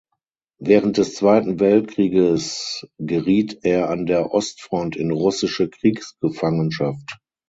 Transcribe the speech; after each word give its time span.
Während 0.59 0.97
des 0.97 1.13
Zweiten 1.13 1.59
Weltkrieges 1.59 2.87
geriet 2.97 3.59
er 3.61 3.91
an 3.91 4.07
der 4.07 4.31
Ostfront 4.31 4.95
in 4.95 5.11
russische 5.11 5.69
Kriegsgefangenschaft. 5.69 7.19